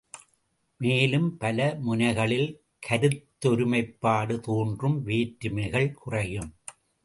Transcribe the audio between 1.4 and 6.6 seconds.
பல முனைகளில் கருத்தொருமைப்பாடு தோன்றும் வேற்றுமைகள் குறையும்.